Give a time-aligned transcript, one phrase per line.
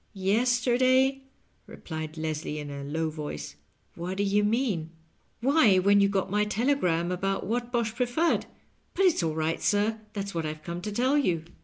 [0.33, 3.55] "Yesterday %" replied Leslie, in a low voice;"
[3.95, 4.89] what do you mean?""
[5.41, 8.47] Why, when you got my telegram about Whatbosh Preferred.
[8.95, 9.99] But it's all right, sir.
[10.13, 11.43] That's what I've come to tell you.